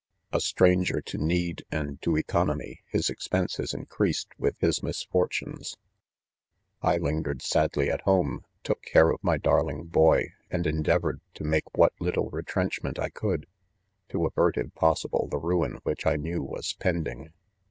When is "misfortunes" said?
4.81-5.77